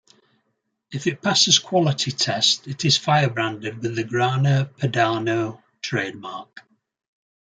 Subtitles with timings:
[0.91, 6.61] If it passes quality tests, it is fire-branded with the Grana Padano trademark.